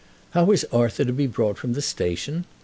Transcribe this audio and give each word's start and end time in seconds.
"How 0.31 0.49
is 0.49 0.65
Arthur 0.71 1.05
to 1.05 1.13
be 1.13 1.27
brought 1.27 1.59
from 1.59 1.73
the 1.73 1.81
station?" 1.83 2.45